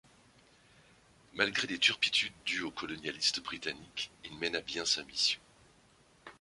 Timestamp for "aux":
2.63-2.71